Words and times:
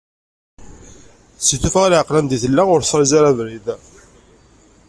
Seg 1.47 1.59
tufɣa 1.61 1.87
n 1.87 1.91
laɛqel 1.91 2.15
i 2.17 2.21
deg 2.25 2.33
i 2.35 2.39
tella, 2.43 2.63
ur 2.73 2.81
tefriẓ 2.83 3.11
ara 3.17 3.29
abrid. 3.31 3.67